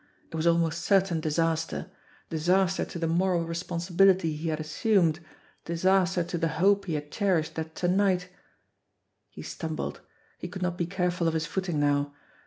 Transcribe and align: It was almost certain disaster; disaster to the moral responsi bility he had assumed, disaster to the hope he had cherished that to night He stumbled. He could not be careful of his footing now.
It 0.31 0.35
was 0.35 0.47
almost 0.47 0.81
certain 0.81 1.19
disaster; 1.19 1.91
disaster 2.31 2.85
to 2.85 2.97
the 2.97 3.05
moral 3.05 3.45
responsi 3.45 3.91
bility 3.91 4.35
he 4.35 4.47
had 4.47 4.59
assumed, 4.59 5.19
disaster 5.65 6.23
to 6.23 6.39
the 6.39 6.47
hope 6.57 6.85
he 6.85 6.95
had 6.95 7.11
cherished 7.11 7.53
that 7.53 7.75
to 7.75 7.87
night 7.87 8.27
He 9.29 9.43
stumbled. 9.43 10.01
He 10.39 10.47
could 10.47 10.63
not 10.63 10.75
be 10.75 10.87
careful 10.87 11.27
of 11.27 11.35
his 11.35 11.45
footing 11.45 11.79
now. 11.79 12.15